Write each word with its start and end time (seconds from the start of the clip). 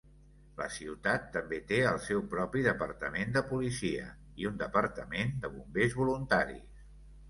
La 0.61 0.69
ciutat 0.77 1.27
també 1.35 1.59
té 1.73 1.79
el 1.91 2.01
seu 2.07 2.25
propi 2.33 2.65
Departament 2.69 3.37
de 3.39 3.45
policia 3.55 4.11
i 4.43 4.51
un 4.55 4.61
Departament 4.67 5.41
de 5.47 5.57
bombers 5.57 5.99
voluntaris. 6.05 6.87